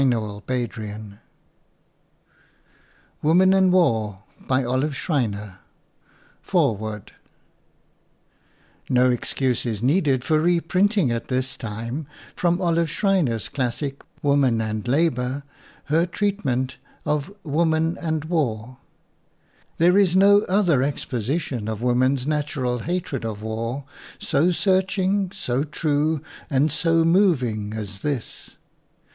[0.01, 1.19] STOKES COMPANY All rights reserved
[3.21, 3.77] November,
[4.47, 5.53] 1914
[6.41, 7.11] FOREWORD
[8.89, 14.87] No excuse is needed for reprinting at this time from Olive Schreiner's classic, "WOMAN AND
[14.87, 15.43] LABOR,"
[15.83, 18.79] her treatment of "Woman and War."
[19.77, 23.83] There is no other exposition of wom en's natural hatred of war
[24.17, 28.57] so searching, so true and so moving as this.